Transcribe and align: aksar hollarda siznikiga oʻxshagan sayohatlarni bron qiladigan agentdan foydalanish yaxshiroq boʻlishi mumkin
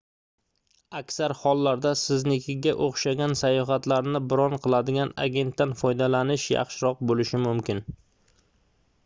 aksar 0.99 1.33
hollarda 1.41 1.91
siznikiga 2.03 2.73
oʻxshagan 2.85 3.35
sayohatlarni 3.43 4.23
bron 4.33 4.57
qiladigan 4.65 5.15
agentdan 5.27 5.77
foydalanish 5.85 6.49
yaxshiroq 6.57 7.07
boʻlishi 7.13 7.43
mumkin 7.47 7.85